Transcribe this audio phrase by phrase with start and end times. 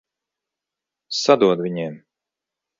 [1.19, 2.03] Sadod viņiem!